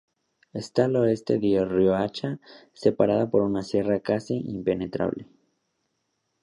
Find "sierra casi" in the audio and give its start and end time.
3.61-4.33